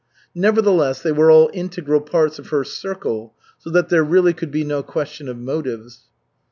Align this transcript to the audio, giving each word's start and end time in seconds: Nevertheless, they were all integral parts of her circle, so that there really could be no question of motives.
Nevertheless, 0.33 1.03
they 1.03 1.11
were 1.11 1.29
all 1.29 1.51
integral 1.53 2.01
parts 2.01 2.39
of 2.39 2.47
her 2.47 2.63
circle, 2.63 3.35
so 3.59 3.69
that 3.69 3.89
there 3.89 4.03
really 4.03 4.33
could 4.33 4.49
be 4.49 4.63
no 4.63 4.81
question 4.81 5.29
of 5.29 5.37
motives. 5.37 6.07